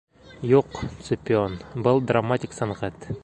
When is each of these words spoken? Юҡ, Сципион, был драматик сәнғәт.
Юҡ, 0.51 0.79
Сципион, 1.09 1.59
был 1.89 2.03
драматик 2.13 2.61
сәнғәт. 2.63 3.11